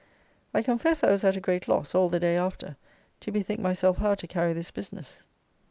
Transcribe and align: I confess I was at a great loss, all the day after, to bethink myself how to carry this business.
I 0.51 0.63
confess 0.63 1.03
I 1.03 1.11
was 1.11 1.23
at 1.23 1.37
a 1.37 1.39
great 1.39 1.67
loss, 1.67 1.93
all 1.93 2.09
the 2.09 2.19
day 2.19 2.35
after, 2.35 2.75
to 3.19 3.31
bethink 3.31 3.59
myself 3.59 3.97
how 3.97 4.15
to 4.15 4.25
carry 4.27 4.51
this 4.51 4.71
business. 4.71 5.21